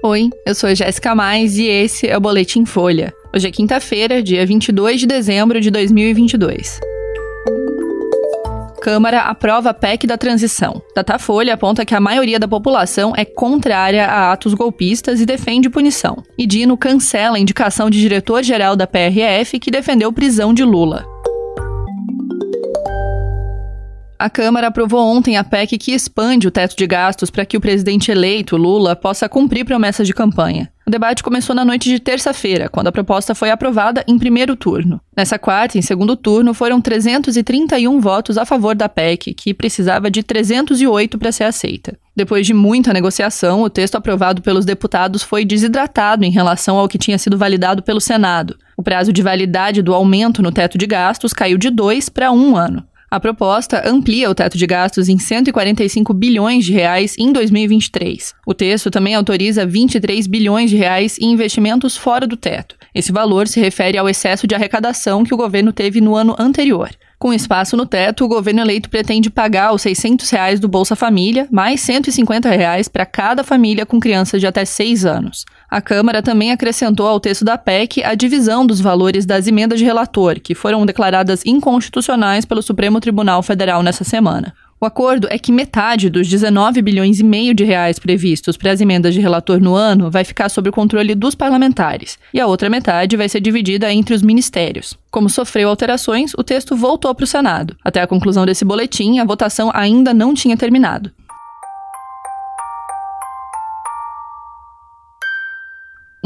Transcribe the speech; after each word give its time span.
Oi, 0.00 0.30
eu 0.46 0.54
sou 0.54 0.72
Jéssica 0.72 1.12
Mais 1.12 1.58
e 1.58 1.64
esse 1.64 2.06
é 2.06 2.16
o 2.16 2.20
Boletim 2.20 2.64
Folha. 2.64 3.12
Hoje 3.34 3.48
é 3.48 3.50
quinta-feira, 3.50 4.22
dia 4.22 4.46
22 4.46 5.00
de 5.00 5.06
dezembro 5.08 5.60
de 5.60 5.72
2022. 5.72 6.78
Câmara 8.80 9.22
aprova 9.22 9.70
a 9.70 9.74
PEC 9.74 10.06
da 10.06 10.16
transição. 10.16 10.80
Datafolha 10.94 11.54
aponta 11.54 11.84
que 11.84 11.96
a 11.96 12.00
maioria 12.00 12.38
da 12.38 12.46
população 12.46 13.12
é 13.16 13.24
contrária 13.24 14.06
a 14.06 14.32
atos 14.32 14.54
golpistas 14.54 15.20
e 15.20 15.26
defende 15.26 15.68
punição. 15.68 16.22
E 16.38 16.46
Dino 16.46 16.76
cancela 16.76 17.36
a 17.36 17.40
indicação 17.40 17.90
de 17.90 17.98
diretor-geral 17.98 18.76
da 18.76 18.86
PRF 18.86 19.58
que 19.58 19.68
defendeu 19.68 20.12
prisão 20.12 20.54
de 20.54 20.62
Lula. 20.62 21.04
A 24.18 24.28
Câmara 24.28 24.66
aprovou 24.66 25.00
ontem 25.00 25.36
a 25.36 25.44
PEC 25.44 25.78
que 25.78 25.92
expande 25.92 26.48
o 26.48 26.50
teto 26.50 26.76
de 26.76 26.84
gastos 26.88 27.30
para 27.30 27.46
que 27.46 27.56
o 27.56 27.60
presidente 27.60 28.10
eleito, 28.10 28.56
Lula, 28.56 28.96
possa 28.96 29.28
cumprir 29.28 29.64
promessas 29.64 30.08
de 30.08 30.12
campanha. 30.12 30.68
O 30.84 30.90
debate 30.90 31.22
começou 31.22 31.54
na 31.54 31.64
noite 31.64 31.88
de 31.88 32.00
terça-feira, 32.00 32.68
quando 32.68 32.88
a 32.88 32.92
proposta 32.92 33.32
foi 33.32 33.50
aprovada 33.50 34.02
em 34.08 34.18
primeiro 34.18 34.56
turno. 34.56 35.00
Nessa 35.16 35.38
quarta, 35.38 35.78
em 35.78 35.82
segundo 35.82 36.16
turno, 36.16 36.52
foram 36.52 36.80
331 36.80 38.00
votos 38.00 38.36
a 38.36 38.44
favor 38.44 38.74
da 38.74 38.88
PEC, 38.88 39.34
que 39.34 39.54
precisava 39.54 40.10
de 40.10 40.24
308 40.24 41.16
para 41.16 41.30
ser 41.30 41.44
aceita. 41.44 41.96
Depois 42.16 42.44
de 42.44 42.52
muita 42.52 42.92
negociação, 42.92 43.62
o 43.62 43.70
texto 43.70 43.94
aprovado 43.94 44.42
pelos 44.42 44.64
deputados 44.64 45.22
foi 45.22 45.44
desidratado 45.44 46.24
em 46.24 46.30
relação 46.32 46.76
ao 46.76 46.88
que 46.88 46.98
tinha 46.98 47.18
sido 47.18 47.38
validado 47.38 47.84
pelo 47.84 48.00
Senado. 48.00 48.56
O 48.76 48.82
prazo 48.82 49.12
de 49.12 49.22
validade 49.22 49.80
do 49.80 49.94
aumento 49.94 50.42
no 50.42 50.50
teto 50.50 50.76
de 50.76 50.88
gastos 50.88 51.32
caiu 51.32 51.56
de 51.56 51.70
dois 51.70 52.08
para 52.08 52.32
um 52.32 52.56
ano. 52.56 52.82
A 53.10 53.18
proposta 53.18 53.88
amplia 53.88 54.28
o 54.28 54.34
teto 54.34 54.58
de 54.58 54.66
gastos 54.66 55.08
em 55.08 55.18
145 55.18 56.12
bilhões 56.12 56.66
de 56.66 56.74
reais 56.74 57.14
em 57.18 57.32
2023. 57.32 58.34
O 58.46 58.52
texto 58.52 58.90
também 58.90 59.14
autoriza 59.14 59.64
23 59.64 60.26
bilhões 60.26 60.68
de 60.68 60.76
reais 60.76 61.18
em 61.18 61.32
investimentos 61.32 61.96
fora 61.96 62.26
do 62.26 62.36
teto. 62.36 62.76
Esse 62.94 63.10
valor 63.10 63.48
se 63.48 63.58
refere 63.60 63.96
ao 63.96 64.10
excesso 64.10 64.46
de 64.46 64.54
arrecadação 64.54 65.24
que 65.24 65.32
o 65.32 65.38
governo 65.38 65.72
teve 65.72 66.02
no 66.02 66.14
ano 66.14 66.36
anterior. 66.38 66.90
Com 67.18 67.34
espaço 67.34 67.76
no 67.76 67.84
teto, 67.84 68.24
o 68.24 68.28
governo 68.28 68.60
eleito 68.60 68.88
pretende 68.88 69.28
pagar 69.28 69.74
os 69.74 69.82
600 69.82 70.30
reais 70.30 70.60
do 70.60 70.68
Bolsa 70.68 70.94
Família, 70.94 71.48
mais 71.50 71.80
150 71.80 72.48
reais 72.48 72.86
para 72.86 73.04
cada 73.04 73.42
família 73.42 73.84
com 73.84 73.98
crianças 73.98 74.40
de 74.40 74.46
até 74.46 74.64
6 74.64 75.04
anos. 75.04 75.44
A 75.68 75.80
Câmara 75.80 76.22
também 76.22 76.52
acrescentou 76.52 77.08
ao 77.08 77.18
texto 77.18 77.44
da 77.44 77.58
PEC 77.58 78.04
a 78.04 78.14
divisão 78.14 78.64
dos 78.64 78.80
valores 78.80 79.26
das 79.26 79.48
emendas 79.48 79.80
de 79.80 79.84
relator, 79.84 80.38
que 80.38 80.54
foram 80.54 80.86
declaradas 80.86 81.44
inconstitucionais 81.44 82.44
pelo 82.44 82.62
Supremo 82.62 83.00
Tribunal 83.00 83.42
Federal 83.42 83.82
nessa 83.82 84.04
semana. 84.04 84.54
O 84.80 84.86
acordo 84.86 85.26
é 85.28 85.36
que 85.40 85.50
metade 85.50 86.08
dos 86.08 86.28
19 86.28 86.80
bilhões 86.82 87.18
e 87.18 87.24
meio 87.24 87.52
de 87.52 87.64
reais 87.64 87.98
previstos 87.98 88.56
para 88.56 88.70
as 88.70 88.80
emendas 88.80 89.12
de 89.12 89.20
relator 89.20 89.60
no 89.60 89.74
ano 89.74 90.08
vai 90.08 90.22
ficar 90.22 90.48
sob 90.48 90.68
o 90.68 90.72
controle 90.72 91.16
dos 91.16 91.34
parlamentares, 91.34 92.16
e 92.32 92.38
a 92.38 92.46
outra 92.46 92.70
metade 92.70 93.16
vai 93.16 93.28
ser 93.28 93.40
dividida 93.40 93.92
entre 93.92 94.14
os 94.14 94.22
ministérios. 94.22 94.96
Como 95.10 95.28
sofreu 95.28 95.68
alterações, 95.68 96.32
o 96.38 96.44
texto 96.44 96.76
voltou 96.76 97.12
para 97.12 97.24
o 97.24 97.26
Senado. 97.26 97.76
Até 97.84 98.00
a 98.00 98.06
conclusão 98.06 98.46
desse 98.46 98.64
boletim, 98.64 99.18
a 99.18 99.24
votação 99.24 99.68
ainda 99.74 100.14
não 100.14 100.32
tinha 100.32 100.56
terminado. 100.56 101.10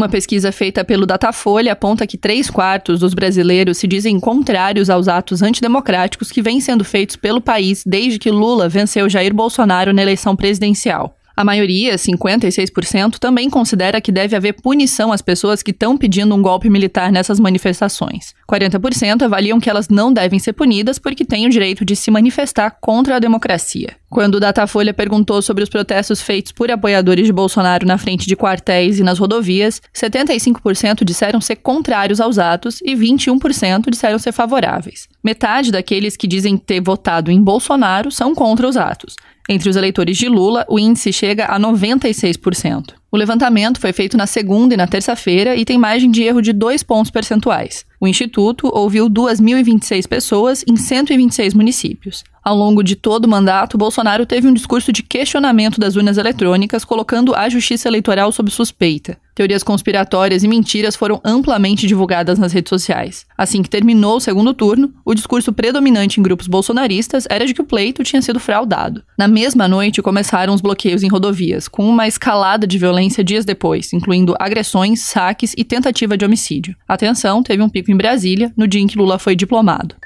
Uma 0.03 0.08
pesquisa 0.08 0.50
feita 0.50 0.84
pelo 0.84 1.06
Datafolha 1.06 1.75
aponta 1.75 2.08
que 2.08 2.19
três 2.19 2.50
quartos 2.50 2.98
dos 2.98 3.14
brasileiros 3.14 3.78
se 3.78 3.86
dizem 3.86 4.19
contrários 4.19 4.91
aos 4.91 5.06
atos 5.06 5.42
antidemocráticos 5.42 6.28
que 6.33 6.42
vêm 6.42 6.61
sendo 6.61 6.84
feitos 6.84 7.14
pelo 7.14 7.41
país 7.41 7.84
desde 7.86 8.19
que 8.19 8.28
Lula 8.28 8.69
venceu 8.69 9.09
Jair 9.09 9.33
Bolsonaro 9.33 9.92
na 9.92 10.03
eleição 10.03 10.34
presidencial. 10.34 11.17
A 11.36 11.44
maioria, 11.44 11.97
56%, 11.97 13.19
também 13.19 13.48
considera 13.48 14.00
que 14.00 14.12
deve 14.12 14.36
haver 14.36 14.55
punição 14.55 15.12
às 15.12 15.22
pessoas 15.22 15.62
que 15.62 15.70
estão 15.70 15.97
pedindo 15.97 16.34
um 16.34 16.42
golpe 16.42 16.69
militar 16.69 17.11
nessas 17.11 17.41
manifestações. 17.41 18.34
40% 18.50 19.22
avaliam 19.22 19.59
que 19.59 19.71
elas 19.71 19.88
não 19.88 20.12
devem 20.12 20.38
ser 20.38 20.53
punidas 20.53 20.98
porque 20.98 21.25
têm 21.25 21.47
o 21.47 21.50
direito 21.50 21.84
de 21.84 21.97
se 21.97 22.10
manifestar 22.10 22.76
contra 22.81 23.16
a 23.16 23.19
democracia. 23.19 23.97
Quando 24.10 24.34
o 24.34 24.41
Datafolha 24.41 24.92
perguntou 24.92 25.41
sobre 25.41 25.65
os 25.65 25.71
protestos 25.71 26.21
feitos 26.21 26.53
por 26.53 26.71
apoiadores 26.71 27.25
de 27.25 27.32
Bolsonaro 27.32 27.87
na 27.87 27.97
frente 27.97 28.26
de 28.26 28.37
quartéis 28.37 28.98
e 28.98 29.03
nas 29.03 29.19
rodovias, 29.19 29.81
75% 29.94 31.03
disseram 31.03 31.41
ser 31.41 31.56
contrários 31.56 32.21
aos 32.21 32.38
atos 32.38 32.81
e 32.84 32.94
21% 32.94 33.88
disseram 33.88 34.19
ser 34.19 34.32
favoráveis. 34.32 35.09
Metade 35.25 35.72
daqueles 35.72 36.15
que 36.15 36.26
dizem 36.26 36.59
ter 36.59 36.82
votado 36.82 37.31
em 37.31 37.42
Bolsonaro 37.42 38.10
são 38.10 38.34
contra 38.34 38.69
os 38.69 38.76
atos. 38.76 39.16
Entre 39.48 39.69
os 39.69 39.76
eleitores 39.76 40.16
de 40.16 40.28
Lula, 40.28 40.64
o 40.69 40.78
índice 40.78 41.12
chega 41.12 41.47
a 41.47 41.58
96%. 41.58 43.02
O 43.12 43.17
levantamento 43.19 43.78
foi 43.78 43.93
feito 43.93 44.17
na 44.17 44.27
segunda 44.27 44.73
e 44.73 44.77
na 44.77 44.87
terça-feira 44.87 45.55
e 45.55 45.67
tem 45.67 45.77
margem 45.77 46.11
de 46.11 46.23
erro 46.23 46.41
de 46.41 46.50
dois 46.50 46.83
pontos 46.83 47.11
percentuais. 47.11 47.84
O 48.00 48.09
Instituto 48.09 48.71
ouviu 48.73 49.09
2.026 49.09 50.09
pessoas 50.09 50.65
em 50.67 50.77
126 50.77 51.53
municípios. 51.53 52.25
Ao 52.43 52.56
longo 52.56 52.83
de 52.83 52.97
todo 52.97 53.27
o 53.27 53.28
mandato, 53.28 53.78
Bolsonaro 53.78 54.27
teve 54.27 54.49
um 54.49 54.53
discurso 54.53 54.91
de 54.91 55.05
questionamento 55.05 55.78
das 55.78 55.95
urnas 55.95 56.19
eletrônicas, 56.19 56.84
colocando 56.84 57.37
a 57.37 57.49
justiça 57.49 57.87
eleitoral 57.87 58.33
sob 58.33 58.51
suspeita. 58.51 59.17
Teorias 59.33 59.62
conspiratórias 59.62 60.43
e 60.43 60.49
mentiras 60.49 60.97
foram 60.97 61.21
amplamente 61.25 61.87
divulgadas 61.87 62.41
nas 62.41 62.53
redes 62.53 62.69
sociais. 62.69 63.25
Assim 63.39 63.62
que 63.62 63.71
terminou 63.71 64.17
o 64.17 64.21
segundo 64.21 64.53
turno, 64.53 64.93
o 65.05 65.15
discurso 65.15 65.53
predominante 65.53 66.19
em 66.19 66.22
grupos 66.22 66.49
bolsonaristas 66.49 67.27
era 67.31 67.47
de 67.47 67.55
que 67.55 67.62
o 67.62 67.65
pleito 67.65 68.03
tinha 68.03 68.21
sido 68.21 68.41
fraudado. 68.41 69.05
Na 69.17 69.28
mesma 69.28 69.69
noite, 69.69 70.03
começaram 70.03 70.53
os 70.53 70.61
bloqueios 70.61 71.05
em 71.05 71.09
rodovias, 71.09 71.69
com 71.69 71.89
uma 71.89 72.09
escalada 72.09 72.67
de 72.67 72.77
violência 72.77 73.02
dias 73.09 73.45
depois, 73.45 73.93
incluindo 73.93 74.35
agressões, 74.39 75.01
saques 75.01 75.55
e 75.57 75.65
tentativa 75.65 76.17
de 76.17 76.25
homicídio. 76.25 76.77
A 76.87 76.97
tensão 76.97 77.43
teve 77.43 77.63
um 77.63 77.69
pico 77.69 77.91
em 77.91 77.97
Brasília 77.97 78.53
no 78.57 78.67
dia 78.67 78.81
em 78.81 78.87
que 78.87 78.99
Lula 78.99 79.19
foi 79.19 79.35
diplomado. 79.35 79.97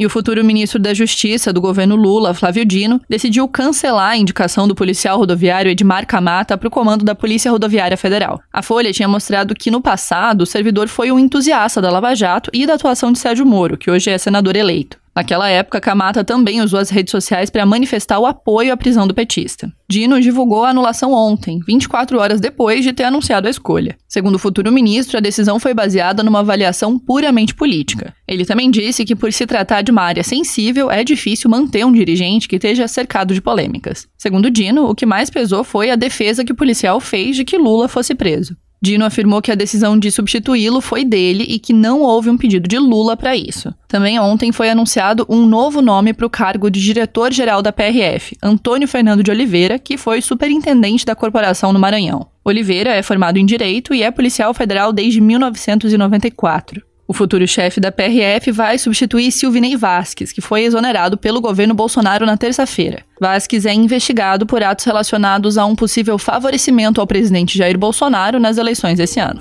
E 0.00 0.06
o 0.06 0.08
futuro 0.08 0.42
ministro 0.42 0.78
da 0.78 0.94
Justiça 0.94 1.52
do 1.52 1.60
governo 1.60 1.94
Lula, 1.94 2.32
Flávio 2.32 2.64
Dino, 2.64 3.02
decidiu 3.06 3.46
cancelar 3.46 4.12
a 4.12 4.16
indicação 4.16 4.66
do 4.66 4.74
policial 4.74 5.18
rodoviário 5.18 5.70
Edmar 5.70 6.06
Camata 6.06 6.56
para 6.56 6.68
o 6.68 6.70
comando 6.70 7.04
da 7.04 7.14
Polícia 7.14 7.50
Rodoviária 7.50 7.98
Federal. 7.98 8.40
A 8.50 8.62
Folha 8.62 8.94
tinha 8.94 9.06
mostrado 9.06 9.54
que, 9.54 9.70
no 9.70 9.82
passado, 9.82 10.40
o 10.40 10.46
servidor 10.46 10.88
foi 10.88 11.12
um 11.12 11.18
entusiasta 11.18 11.82
da 11.82 11.90
Lava 11.90 12.14
Jato 12.14 12.50
e 12.54 12.66
da 12.66 12.76
atuação 12.76 13.12
de 13.12 13.18
Sérgio 13.18 13.44
Moro, 13.44 13.76
que 13.76 13.90
hoje 13.90 14.08
é 14.08 14.16
senador 14.16 14.56
eleito. 14.56 14.98
Naquela 15.20 15.50
época, 15.50 15.82
Kamata 15.82 16.24
também 16.24 16.62
usou 16.62 16.80
as 16.80 16.88
redes 16.88 17.10
sociais 17.10 17.50
para 17.50 17.66
manifestar 17.66 18.18
o 18.18 18.24
apoio 18.24 18.72
à 18.72 18.76
prisão 18.76 19.06
do 19.06 19.12
petista. 19.12 19.70
Dino 19.86 20.18
divulgou 20.18 20.64
a 20.64 20.70
anulação 20.70 21.12
ontem, 21.12 21.60
24 21.68 22.18
horas 22.18 22.40
depois 22.40 22.82
de 22.82 22.94
ter 22.94 23.04
anunciado 23.04 23.46
a 23.46 23.50
escolha. 23.50 23.98
Segundo 24.08 24.36
o 24.36 24.38
futuro 24.38 24.72
ministro, 24.72 25.18
a 25.18 25.20
decisão 25.20 25.60
foi 25.60 25.74
baseada 25.74 26.22
numa 26.22 26.38
avaliação 26.38 26.98
puramente 26.98 27.54
política. 27.54 28.14
Ele 28.26 28.46
também 28.46 28.70
disse 28.70 29.04
que, 29.04 29.14
por 29.14 29.30
se 29.30 29.46
tratar 29.46 29.82
de 29.82 29.90
uma 29.90 30.04
área 30.04 30.24
sensível, 30.24 30.90
é 30.90 31.04
difícil 31.04 31.50
manter 31.50 31.84
um 31.84 31.92
dirigente 31.92 32.48
que 32.48 32.56
esteja 32.56 32.88
cercado 32.88 33.34
de 33.34 33.42
polêmicas. 33.42 34.08
Segundo 34.16 34.50
Dino, 34.50 34.88
o 34.88 34.94
que 34.94 35.04
mais 35.04 35.28
pesou 35.28 35.62
foi 35.62 35.90
a 35.90 35.96
defesa 35.96 36.46
que 36.46 36.52
o 36.52 36.56
policial 36.56 36.98
fez 36.98 37.36
de 37.36 37.44
que 37.44 37.58
Lula 37.58 37.88
fosse 37.88 38.14
preso. 38.14 38.56
Dino 38.82 39.04
afirmou 39.04 39.42
que 39.42 39.52
a 39.52 39.54
decisão 39.54 39.98
de 39.98 40.10
substituí-lo 40.10 40.80
foi 40.80 41.04
dele 41.04 41.44
e 41.48 41.58
que 41.58 41.72
não 41.72 42.00
houve 42.00 42.30
um 42.30 42.36
pedido 42.38 42.66
de 42.66 42.78
Lula 42.78 43.14
para 43.14 43.36
isso. 43.36 43.74
Também 43.86 44.18
ontem 44.18 44.52
foi 44.52 44.70
anunciado 44.70 45.26
um 45.28 45.44
novo 45.44 45.82
nome 45.82 46.14
para 46.14 46.26
o 46.26 46.30
cargo 46.30 46.70
de 46.70 46.80
diretor-geral 46.80 47.60
da 47.60 47.72
PRF, 47.72 48.36
Antônio 48.42 48.88
Fernando 48.88 49.22
de 49.22 49.30
Oliveira, 49.30 49.78
que 49.78 49.98
foi 49.98 50.22
superintendente 50.22 51.04
da 51.04 51.14
corporação 51.14 51.72
no 51.72 51.78
Maranhão. 51.78 52.26
Oliveira 52.42 52.90
é 52.94 53.02
formado 53.02 53.36
em 53.36 53.44
Direito 53.44 53.92
e 53.92 54.02
é 54.02 54.10
policial 54.10 54.54
federal 54.54 54.92
desde 54.94 55.20
1994. 55.20 56.89
O 57.10 57.12
futuro 57.12 57.44
chefe 57.44 57.80
da 57.80 57.90
PRF 57.90 58.52
vai 58.52 58.78
substituir 58.78 59.32
Silvinei 59.32 59.74
Vasques, 59.76 60.30
que 60.30 60.40
foi 60.40 60.62
exonerado 60.62 61.18
pelo 61.18 61.40
governo 61.40 61.74
Bolsonaro 61.74 62.24
na 62.24 62.36
terça-feira. 62.36 63.02
Vasques 63.20 63.66
é 63.66 63.74
investigado 63.74 64.46
por 64.46 64.62
atos 64.62 64.84
relacionados 64.84 65.58
a 65.58 65.66
um 65.66 65.74
possível 65.74 66.16
favorecimento 66.18 67.00
ao 67.00 67.08
presidente 67.08 67.58
Jair 67.58 67.76
Bolsonaro 67.76 68.38
nas 68.38 68.58
eleições 68.58 68.96
desse 68.96 69.18
ano. 69.18 69.40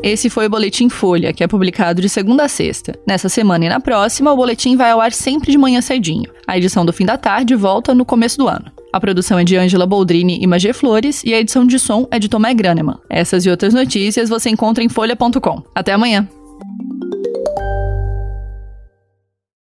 Esse 0.00 0.30
foi 0.30 0.46
o 0.46 0.50
Boletim 0.50 0.88
Folha, 0.88 1.32
que 1.32 1.42
é 1.42 1.48
publicado 1.48 2.00
de 2.00 2.08
segunda 2.08 2.44
a 2.44 2.48
sexta. 2.48 2.96
Nessa 3.04 3.28
semana 3.28 3.64
e 3.64 3.68
na 3.68 3.80
próxima, 3.80 4.32
o 4.32 4.36
boletim 4.36 4.76
vai 4.76 4.92
ao 4.92 5.00
ar 5.00 5.10
sempre 5.10 5.50
de 5.50 5.58
manhã 5.58 5.80
cedinho. 5.80 6.30
A 6.46 6.56
edição 6.56 6.86
do 6.86 6.92
fim 6.92 7.04
da 7.04 7.18
tarde 7.18 7.56
volta 7.56 7.92
no 7.92 8.04
começo 8.04 8.38
do 8.38 8.46
ano. 8.46 8.70
A 8.92 9.00
produção 9.00 9.38
é 9.38 9.44
de 9.44 9.56
Angela 9.56 9.86
Boldrini 9.86 10.38
e 10.42 10.46
Magê 10.46 10.72
Flores 10.72 11.22
e 11.24 11.32
a 11.32 11.40
edição 11.40 11.66
de 11.66 11.78
som 11.78 12.06
é 12.10 12.18
de 12.18 12.28
Tomé 12.28 12.52
Graneman. 12.52 12.98
Essas 13.08 13.46
e 13.46 13.50
outras 13.50 13.72
notícias 13.72 14.28
você 14.28 14.50
encontra 14.50 14.84
em 14.84 14.88
folha.com. 14.88 15.62
Até 15.74 15.92
amanhã! 15.92 16.28